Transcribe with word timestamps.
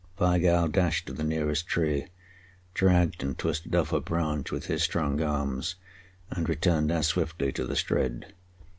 Weigall 0.17 0.67
dashed 0.71 1.05
to 1.05 1.13
the 1.13 1.23
nearest 1.23 1.67
tree, 1.67 2.07
dragged 2.73 3.21
and 3.21 3.37
twisted 3.37 3.75
off 3.75 3.93
a 3.93 3.99
branch 4.01 4.51
with 4.51 4.65
his 4.65 4.81
strong 4.81 5.21
arms, 5.21 5.75
and 6.31 6.49
returned 6.49 6.91
as 6.91 7.05
swiftly 7.05 7.51
to 7.51 7.67
the 7.67 7.75
Strid. 7.75 8.33